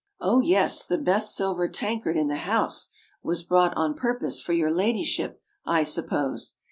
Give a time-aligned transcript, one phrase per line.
[0.19, 2.89] Oh, yes, the best silver tankard in the house
[3.21, 6.55] was brought on purpose for your ladyship, I sup pose!